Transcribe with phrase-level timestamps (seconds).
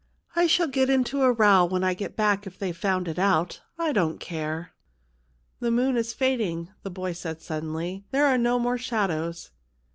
[0.35, 3.61] "I shall get into a row when I get back if they've found it out.
[3.77, 4.71] I don't care.""
[5.59, 9.51] The moon is fading," said the boy sud denly;" there are no more shadows."